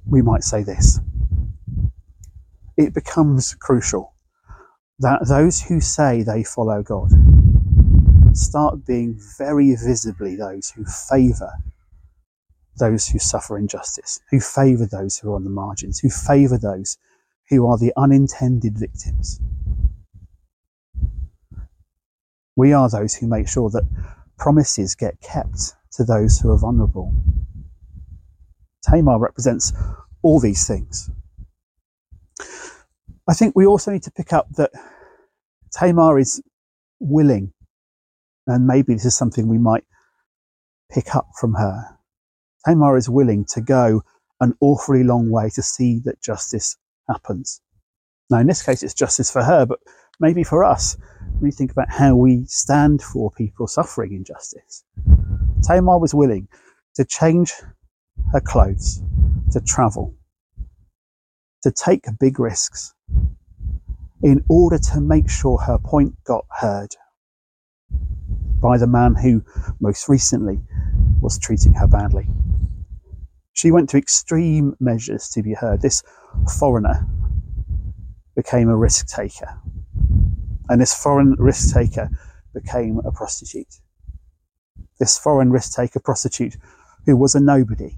we 0.06 0.22
might 0.22 0.44
say 0.44 0.62
this 0.62 1.00
it 2.76 2.94
becomes 2.94 3.54
crucial 3.54 4.14
that 4.98 5.26
those 5.28 5.62
who 5.62 5.80
say 5.80 6.22
they 6.22 6.42
follow 6.42 6.82
God 6.82 7.10
start 8.32 8.84
being 8.86 9.18
very 9.38 9.74
visibly 9.74 10.36
those 10.36 10.70
who 10.70 10.84
favour 10.84 11.52
those 12.78 13.08
who 13.08 13.18
suffer 13.18 13.58
injustice, 13.58 14.20
who 14.30 14.40
favour 14.40 14.86
those 14.86 15.18
who 15.18 15.32
are 15.32 15.36
on 15.36 15.44
the 15.44 15.50
margins, 15.50 15.98
who 15.98 16.08
favour 16.08 16.58
those 16.58 16.96
who 17.48 17.66
are 17.66 17.78
the 17.78 17.92
unintended 17.96 18.78
victims. 18.78 19.40
We 22.56 22.72
are 22.72 22.88
those 22.88 23.14
who 23.14 23.26
make 23.26 23.48
sure 23.48 23.70
that 23.70 23.88
promises 24.36 24.94
get 24.94 25.20
kept 25.20 25.74
to 25.92 26.04
those 26.04 26.38
who 26.38 26.50
are 26.50 26.58
vulnerable. 26.58 27.14
Tamar 28.82 29.18
represents 29.18 29.72
all 30.22 30.40
these 30.40 30.66
things. 30.66 31.10
I 33.28 33.34
think 33.34 33.54
we 33.54 33.66
also 33.66 33.92
need 33.92 34.04
to 34.04 34.10
pick 34.10 34.32
up 34.32 34.48
that 34.56 34.70
Tamar 35.70 36.18
is 36.18 36.42
willing, 36.98 37.52
and 38.46 38.66
maybe 38.66 38.94
this 38.94 39.04
is 39.04 39.16
something 39.16 39.48
we 39.48 39.58
might 39.58 39.84
pick 40.90 41.14
up 41.14 41.28
from 41.38 41.52
her. 41.54 41.98
Tamar 42.64 42.96
is 42.96 43.10
willing 43.10 43.44
to 43.50 43.60
go 43.60 44.02
an 44.40 44.54
awfully 44.60 45.04
long 45.04 45.30
way 45.30 45.50
to 45.50 45.62
see 45.62 46.00
that 46.06 46.22
justice 46.22 46.78
happens. 47.06 47.60
Now, 48.30 48.38
in 48.38 48.46
this 48.46 48.62
case, 48.62 48.82
it's 48.82 48.94
justice 48.94 49.30
for 49.30 49.42
her, 49.42 49.66
but 49.66 49.80
maybe 50.20 50.42
for 50.42 50.64
us, 50.64 50.96
when 51.38 51.46
you 51.46 51.52
think 51.52 51.70
about 51.70 51.90
how 51.90 52.16
we 52.16 52.44
stand 52.46 53.02
for 53.02 53.30
people 53.32 53.66
suffering 53.66 54.14
injustice. 54.14 54.84
Tamar 55.62 55.98
was 55.98 56.14
willing 56.14 56.48
to 56.94 57.04
change 57.04 57.52
her 58.32 58.40
clothes, 58.40 59.02
to 59.52 59.60
travel, 59.60 60.14
to 61.62 61.70
take 61.70 62.06
big 62.18 62.40
risks 62.40 62.94
in 64.22 64.44
order 64.48 64.78
to 64.78 65.00
make 65.00 65.30
sure 65.30 65.58
her 65.58 65.78
point 65.78 66.14
got 66.24 66.44
heard 66.50 66.94
by 68.60 68.76
the 68.76 68.86
man 68.86 69.14
who 69.14 69.44
most 69.80 70.08
recently 70.08 70.60
was 71.20 71.38
treating 71.38 71.74
her 71.74 71.86
badly. 71.86 72.26
She 73.52 73.70
went 73.70 73.88
to 73.90 73.98
extreme 73.98 74.74
measures 74.80 75.28
to 75.30 75.42
be 75.42 75.54
heard. 75.54 75.82
This 75.82 76.02
foreigner 76.58 77.06
became 78.36 78.68
a 78.68 78.76
risk 78.76 79.08
taker, 79.08 79.60
and 80.68 80.80
this 80.80 80.94
foreign 80.94 81.34
risk 81.38 81.74
taker 81.74 82.08
became 82.54 83.00
a 83.04 83.12
prostitute. 83.12 83.80
This 84.98 85.18
foreign 85.18 85.50
risk 85.50 85.74
taker 85.74 86.00
prostitute 86.00 86.56
who 87.06 87.16
was 87.16 87.34
a 87.34 87.40
nobody 87.40 87.96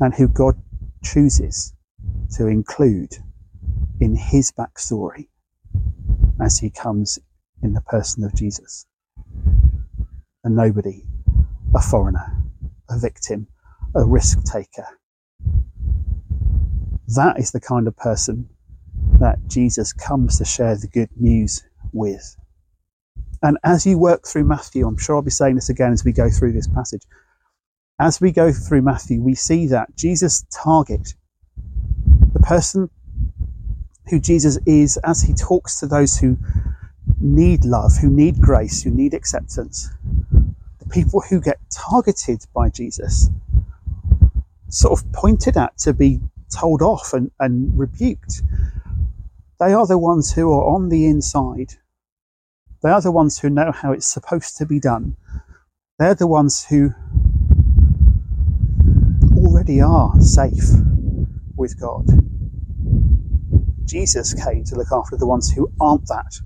and 0.00 0.14
who 0.14 0.28
God 0.28 0.56
chooses 1.02 1.74
to 2.32 2.46
include 2.46 3.12
in 4.00 4.14
his 4.14 4.52
backstory 4.52 5.28
as 6.40 6.58
he 6.58 6.70
comes 6.70 7.18
in 7.62 7.72
the 7.72 7.80
person 7.82 8.24
of 8.24 8.34
Jesus. 8.34 8.86
A 10.44 10.48
nobody, 10.48 11.04
a 11.74 11.80
foreigner, 11.80 12.44
a 12.90 12.98
victim, 12.98 13.46
a 13.94 14.04
risk 14.04 14.44
taker. 14.44 14.86
That 17.14 17.38
is 17.38 17.52
the 17.52 17.60
kind 17.60 17.86
of 17.86 17.96
person 17.96 18.48
that 19.20 19.38
Jesus 19.46 19.92
comes 19.92 20.38
to 20.38 20.44
share 20.44 20.76
the 20.76 20.88
good 20.88 21.10
news 21.16 21.62
with. 21.92 22.36
And 23.42 23.58
as 23.64 23.86
you 23.86 23.98
work 23.98 24.26
through 24.26 24.44
Matthew, 24.44 24.86
I'm 24.86 24.98
sure 24.98 25.16
I'll 25.16 25.22
be 25.22 25.30
saying 25.30 25.54
this 25.54 25.68
again 25.68 25.92
as 25.92 26.04
we 26.04 26.12
go 26.12 26.30
through 26.30 26.52
this 26.52 26.66
passage. 26.66 27.02
As 27.98 28.20
we 28.20 28.32
go 28.32 28.52
through 28.52 28.82
Matthew, 28.82 29.22
we 29.22 29.34
see 29.34 29.66
that 29.68 29.94
Jesus' 29.96 30.44
target, 30.52 31.14
person 32.46 32.88
who 34.08 34.20
Jesus 34.20 34.56
is 34.66 34.98
as 34.98 35.20
he 35.20 35.34
talks 35.34 35.80
to 35.80 35.86
those 35.86 36.16
who 36.16 36.38
need 37.20 37.64
love, 37.64 37.92
who 38.00 38.08
need 38.08 38.40
grace, 38.40 38.82
who 38.82 38.90
need 38.90 39.14
acceptance. 39.14 39.88
The 40.78 40.88
people 40.88 41.22
who 41.28 41.40
get 41.40 41.58
targeted 41.72 42.44
by 42.54 42.70
Jesus, 42.70 43.30
sort 44.68 45.00
of 45.00 45.12
pointed 45.12 45.56
at 45.56 45.76
to 45.78 45.92
be 45.92 46.20
told 46.56 46.82
off 46.82 47.12
and, 47.12 47.32
and 47.40 47.76
rebuked. 47.76 48.42
They 49.58 49.72
are 49.72 49.86
the 49.86 49.98
ones 49.98 50.32
who 50.32 50.52
are 50.52 50.72
on 50.72 50.88
the 50.88 51.06
inside. 51.06 51.74
They 52.82 52.90
are 52.90 53.00
the 53.00 53.10
ones 53.10 53.38
who 53.38 53.50
know 53.50 53.72
how 53.72 53.90
it's 53.90 54.06
supposed 54.06 54.56
to 54.58 54.66
be 54.66 54.78
done. 54.78 55.16
They're 55.98 56.14
the 56.14 56.28
ones 56.28 56.64
who 56.66 56.90
already 59.34 59.80
are 59.80 60.20
safe 60.20 60.70
with 61.56 61.80
God. 61.80 62.06
Jesus 63.86 64.34
came 64.44 64.64
to 64.64 64.74
look 64.74 64.92
after 64.92 65.16
the 65.16 65.26
ones 65.26 65.50
who 65.50 65.70
aren't 65.80 66.06
that. 66.08 66.40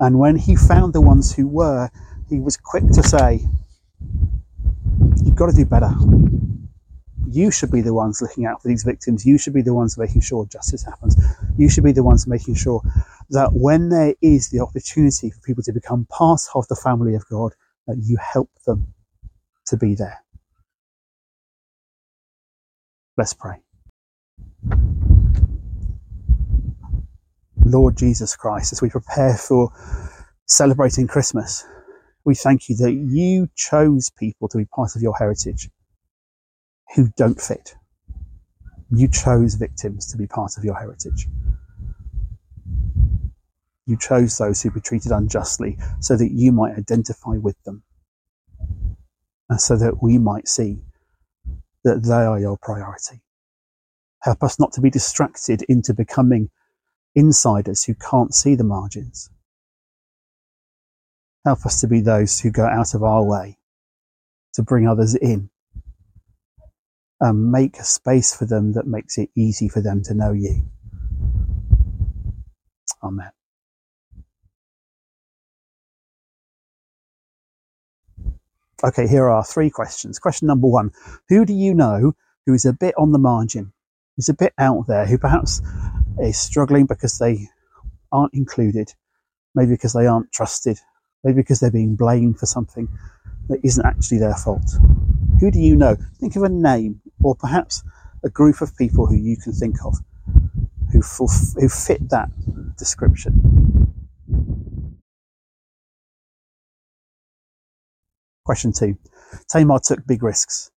And 0.00 0.18
when 0.18 0.36
he 0.36 0.56
found 0.56 0.92
the 0.92 1.00
ones 1.00 1.34
who 1.34 1.46
were, 1.46 1.90
he 2.28 2.40
was 2.40 2.56
quick 2.56 2.84
to 2.92 3.02
say, 3.02 3.40
You've 5.22 5.36
got 5.36 5.50
to 5.50 5.56
do 5.56 5.64
better. 5.64 5.90
You 7.30 7.50
should 7.50 7.70
be 7.70 7.82
the 7.82 7.92
ones 7.92 8.22
looking 8.22 8.46
out 8.46 8.62
for 8.62 8.68
these 8.68 8.84
victims. 8.84 9.26
You 9.26 9.36
should 9.36 9.52
be 9.52 9.62
the 9.62 9.74
ones 9.74 9.98
making 9.98 10.22
sure 10.22 10.46
justice 10.46 10.84
happens. 10.84 11.16
You 11.58 11.68
should 11.68 11.84
be 11.84 11.92
the 11.92 12.02
ones 12.02 12.26
making 12.26 12.54
sure 12.54 12.82
that 13.30 13.50
when 13.52 13.90
there 13.90 14.14
is 14.22 14.48
the 14.48 14.60
opportunity 14.60 15.30
for 15.30 15.40
people 15.40 15.62
to 15.64 15.72
become 15.72 16.06
part 16.06 16.40
of 16.54 16.66
the 16.68 16.76
family 16.76 17.14
of 17.14 17.28
God, 17.28 17.52
that 17.86 17.98
you 18.02 18.16
help 18.16 18.50
them 18.66 18.94
to 19.66 19.76
be 19.76 19.94
there. 19.94 20.22
Let's 23.16 23.34
pray. 23.34 23.60
Lord 27.68 27.96
Jesus 27.96 28.34
Christ, 28.34 28.72
as 28.72 28.82
we 28.82 28.90
prepare 28.90 29.36
for 29.36 29.70
celebrating 30.46 31.06
Christmas, 31.06 31.64
we 32.24 32.34
thank 32.34 32.68
you 32.68 32.76
that 32.76 32.92
you 32.92 33.48
chose 33.54 34.10
people 34.10 34.48
to 34.48 34.58
be 34.58 34.64
part 34.64 34.96
of 34.96 35.02
your 35.02 35.16
heritage 35.16 35.68
who 36.94 37.08
don't 37.16 37.40
fit. 37.40 37.74
You 38.90 39.08
chose 39.08 39.54
victims 39.54 40.06
to 40.10 40.16
be 40.16 40.26
part 40.26 40.56
of 40.56 40.64
your 40.64 40.74
heritage. 40.74 41.28
You 43.86 43.96
chose 43.96 44.36
those 44.36 44.62
who 44.62 44.70
were 44.70 44.80
treated 44.80 45.12
unjustly 45.12 45.78
so 46.00 46.16
that 46.16 46.30
you 46.32 46.52
might 46.52 46.76
identify 46.76 47.36
with 47.36 47.56
them 47.64 47.82
and 49.48 49.60
so 49.60 49.76
that 49.76 50.02
we 50.02 50.18
might 50.18 50.48
see 50.48 50.78
that 51.84 52.02
they 52.02 52.12
are 52.12 52.38
your 52.38 52.58
priority. 52.58 53.22
Help 54.22 54.42
us 54.42 54.58
not 54.58 54.72
to 54.72 54.80
be 54.80 54.90
distracted 54.90 55.62
into 55.68 55.94
becoming 55.94 56.50
insiders 57.14 57.84
who 57.84 57.94
can't 57.94 58.34
see 58.34 58.54
the 58.54 58.64
margins. 58.64 59.30
Help 61.44 61.64
us 61.66 61.80
to 61.80 61.86
be 61.86 62.00
those 62.00 62.40
who 62.40 62.50
go 62.50 62.66
out 62.66 62.94
of 62.94 63.02
our 63.02 63.22
way 63.22 63.58
to 64.54 64.62
bring 64.62 64.86
others 64.86 65.14
in 65.14 65.50
and 67.20 67.50
make 67.50 67.78
a 67.78 67.84
space 67.84 68.34
for 68.34 68.44
them 68.44 68.72
that 68.74 68.86
makes 68.86 69.18
it 69.18 69.30
easy 69.36 69.68
for 69.68 69.80
them 69.80 70.02
to 70.04 70.14
know 70.14 70.32
you. 70.32 70.62
Amen. 73.02 73.30
Okay, 78.84 79.08
here 79.08 79.28
are 79.28 79.44
three 79.44 79.70
questions. 79.70 80.20
Question 80.20 80.46
number 80.46 80.68
one 80.68 80.92
Who 81.28 81.44
do 81.44 81.52
you 81.52 81.74
know 81.74 82.14
who 82.46 82.54
is 82.54 82.64
a 82.64 82.72
bit 82.72 82.94
on 82.96 83.12
the 83.12 83.18
margin, 83.18 83.72
who's 84.16 84.28
a 84.28 84.34
bit 84.34 84.52
out 84.58 84.86
there, 84.86 85.06
who 85.06 85.18
perhaps 85.18 85.60
is 86.24 86.38
struggling 86.38 86.86
because 86.86 87.18
they 87.18 87.48
aren't 88.12 88.34
included, 88.34 88.92
maybe 89.54 89.72
because 89.72 89.92
they 89.92 90.06
aren't 90.06 90.32
trusted, 90.32 90.78
maybe 91.24 91.36
because 91.36 91.60
they're 91.60 91.70
being 91.70 91.96
blamed 91.96 92.38
for 92.38 92.46
something 92.46 92.88
that 93.48 93.60
isn't 93.64 93.84
actually 93.84 94.18
their 94.18 94.34
fault. 94.34 94.70
Who 95.40 95.50
do 95.50 95.58
you 95.60 95.76
know? 95.76 95.96
Think 96.20 96.36
of 96.36 96.42
a 96.42 96.48
name 96.48 97.00
or 97.22 97.34
perhaps 97.34 97.82
a 98.24 98.28
group 98.28 98.60
of 98.60 98.76
people 98.76 99.06
who 99.06 99.16
you 99.16 99.36
can 99.36 99.52
think 99.52 99.76
of 99.84 99.96
who, 100.92 101.00
who 101.60 101.68
fit 101.68 102.08
that 102.10 102.28
description. 102.76 103.94
Question 108.44 108.72
two 108.72 108.96
Tamar 109.48 109.78
took 109.80 110.06
big 110.06 110.22
risks 110.22 110.70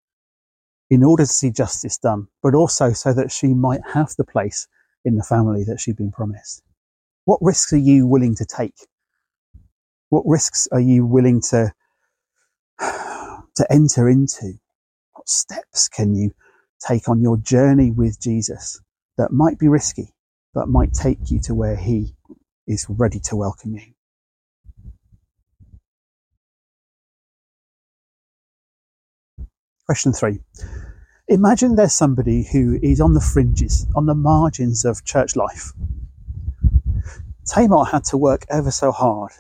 in 0.90 1.04
order 1.04 1.24
to 1.24 1.32
see 1.32 1.50
justice 1.50 1.98
done, 1.98 2.28
but 2.44 2.54
also 2.54 2.92
so 2.92 3.14
that 3.14 3.32
she 3.32 3.54
might 3.54 3.80
have 3.94 4.14
the 4.18 4.26
place 4.26 4.68
in 5.06 5.16
the 5.16 5.24
family 5.24 5.64
that 5.66 5.80
she'd 5.80 5.98
been 5.98 6.12
promised. 6.12 6.64
What 7.26 7.40
risks 7.42 7.74
are 7.74 7.78
you 7.78 8.08
willing 8.08 8.36
to 8.36 8.46
take? 8.46 8.76
What 10.10 10.24
risks 10.26 10.68
are 10.72 10.80
you 10.80 11.06
willing 11.06 11.42
to, 11.50 11.74
to 12.80 13.68
enter 13.72 14.10
into? 14.10 14.54
What 15.14 15.30
steps 15.30 15.90
can 15.90 16.16
you 16.16 16.32
take 16.86 17.10
on 17.10 17.22
your 17.22 17.38
journey 17.38 17.92
with 17.92 18.20
Jesus 18.22 18.82
that 19.18 19.32
might 19.32 19.60
be 19.60 19.68
risky, 19.68 20.14
but 20.54 20.68
might 20.68 20.94
take 20.94 21.32
you 21.32 21.40
to 21.42 21.56
where 21.56 21.76
he 21.76 22.16
is 22.68 22.86
ready 22.90 23.20
to 23.22 23.36
welcome 23.36 23.76
you? 23.76 23.94
Question 29.86 30.14
three. 30.14 30.40
Imagine 31.32 31.78
there's 31.78 31.94
somebody 31.94 32.44
who 32.44 32.78
is 32.84 33.00
on 33.00 33.14
the 33.14 33.22
fringes, 33.22 33.88
on 33.96 34.06
the 34.06 34.14
margins 34.14 34.84
of 34.84 35.06
church 35.06 35.38
life. 35.38 35.72
Tamar 37.46 37.86
had 37.86 38.04
to 38.04 38.18
work 38.18 38.46
ever 38.50 38.70
so 38.70 38.92
hard 38.92 39.32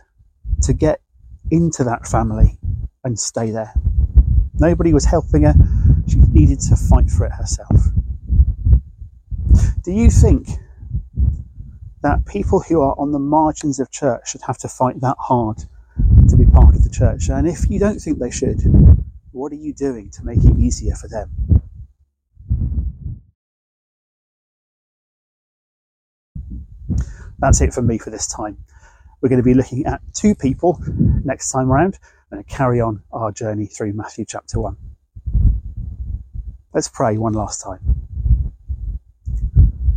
to 0.61 0.71
get 0.71 1.01
into 1.49 1.83
that 1.83 2.07
family 2.07 2.57
and 3.03 3.19
stay 3.19 3.51
there. 3.51 3.73
Nobody 4.57 4.93
was 4.93 5.03
helping 5.03 5.43
her. 5.43 5.53
She 6.07 6.15
needed 6.31 6.61
to 6.69 6.77
fight 6.77 7.09
for 7.09 7.25
it 7.25 7.33
herself. 7.33 7.87
Do 9.83 9.91
you 9.91 10.09
think 10.09 10.47
that 12.03 12.25
people 12.25 12.61
who 12.61 12.79
are 12.79 12.95
on 12.97 13.11
the 13.11 13.19
margins 13.19 13.81
of 13.81 13.91
church 13.91 14.29
should 14.29 14.43
have 14.47 14.57
to 14.59 14.69
fight 14.69 15.01
that 15.01 15.17
hard 15.19 15.65
to 16.29 16.37
be 16.37 16.45
part 16.45 16.73
of 16.73 16.85
the 16.85 16.89
church? 16.89 17.27
And 17.27 17.45
if 17.45 17.69
you 17.69 17.79
don't 17.79 17.99
think 17.99 18.19
they 18.19 18.31
should, 18.31 18.61
what 19.33 19.51
are 19.51 19.55
you 19.55 19.73
doing 19.73 20.09
to 20.11 20.23
make 20.23 20.39
it 20.45 20.57
easier 20.57 20.95
for 20.95 21.09
them? 21.09 21.60
That's 27.41 27.59
it 27.59 27.73
from 27.73 27.87
me 27.87 27.97
for 27.97 28.11
this 28.11 28.27
time. 28.27 28.57
We're 29.21 29.29
going 29.29 29.41
to 29.41 29.43
be 29.43 29.55
looking 29.55 29.85
at 29.85 30.01
two 30.13 30.35
people 30.35 30.79
next 31.25 31.51
time 31.51 31.67
round 31.67 31.97
and 32.29 32.47
carry 32.47 32.79
on 32.79 33.03
our 33.11 33.31
journey 33.31 33.65
through 33.65 33.93
Matthew 33.93 34.25
chapter 34.25 34.59
1. 34.59 34.77
Let's 36.73 36.87
pray 36.87 37.17
one 37.17 37.33
last 37.33 37.61
time. 37.63 37.79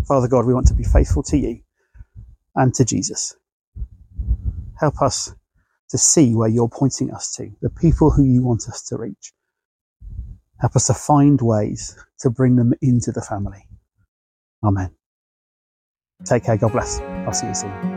Father 0.08 0.26
God, 0.26 0.46
we 0.46 0.54
want 0.54 0.66
to 0.68 0.74
be 0.74 0.84
faithful 0.84 1.22
to 1.24 1.36
you 1.36 1.60
and 2.54 2.74
to 2.74 2.84
Jesus. 2.84 3.36
Help 4.80 5.00
us 5.00 5.34
to 5.90 5.98
see 5.98 6.34
where 6.34 6.48
you're 6.48 6.68
pointing 6.68 7.12
us 7.12 7.34
to, 7.36 7.50
the 7.62 7.70
people 7.70 8.10
who 8.10 8.24
you 8.24 8.42
want 8.42 8.68
us 8.68 8.82
to 8.82 8.96
reach. 8.96 9.32
Help 10.60 10.76
us 10.76 10.86
to 10.86 10.94
find 10.94 11.40
ways 11.40 11.96
to 12.20 12.30
bring 12.30 12.56
them 12.56 12.72
into 12.80 13.12
the 13.12 13.22
family. 13.22 13.68
Amen. 14.64 14.90
Take 16.24 16.44
care. 16.44 16.56
God 16.56 16.72
bless. 16.72 17.13
I'll 17.26 17.32
see 17.32 17.46
you 17.46 17.54
soon. 17.54 17.93